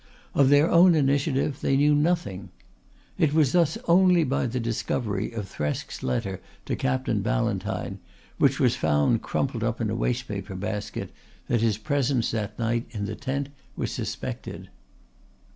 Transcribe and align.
Of 0.33 0.49
their 0.49 0.67
own 0.67 0.95
initiative 0.95 1.61
they 1.61 1.77
knew 1.77 1.93
nothing. 1.93 2.49
It 3.19 3.35
was 3.35 3.51
thus 3.51 3.77
only 3.87 4.23
by 4.23 4.47
the 4.47 4.59
discovery 4.59 5.31
of 5.31 5.45
Thresk's 5.47 6.01
letter 6.01 6.41
to 6.65 6.75
Captain 6.75 7.21
Ballantyne, 7.21 7.99
which 8.39 8.59
was 8.59 8.75
found 8.75 9.21
crumpled 9.21 9.63
up 9.63 9.79
in 9.79 9.91
a 9.91 9.95
waste 9.95 10.27
paper 10.27 10.55
basket, 10.55 11.11
that 11.47 11.61
his 11.61 11.77
presence 11.77 12.31
that 12.31 12.57
night 12.57 12.87
in 12.89 13.05
the 13.05 13.13
tent 13.15 13.49
was 13.75 13.91
suspected. 13.91 14.69